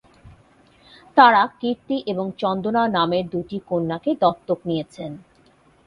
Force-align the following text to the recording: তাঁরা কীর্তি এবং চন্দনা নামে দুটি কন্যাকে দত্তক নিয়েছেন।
তাঁরা 1.17 1.41
কীর্তি 1.59 1.97
এবং 2.07 2.25
চন্দনা 2.37 2.83
নামে 2.87 3.19
দুটি 3.23 3.57
কন্যাকে 3.69 4.11
দত্তক 4.21 4.59
নিয়েছেন। 4.65 5.11